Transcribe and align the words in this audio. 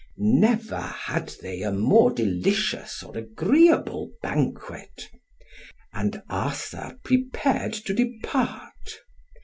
Never 0.17 0.79
had 0.79 1.29
they 1.43 1.61
a 1.61 1.71
more 1.71 2.09
delicious 2.11 3.03
or 3.03 3.15
agreeable 3.15 4.09
banquet. 4.23 5.11
And 5.93 6.23
Arthur 6.27 6.97
prepared 7.03 7.73
to 7.73 7.93
depart. 7.93 9.01